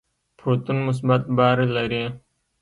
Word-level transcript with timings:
پروتون 0.37 0.77
مثبت 0.87 1.21
بار 1.37 1.57
لري. 1.75 2.03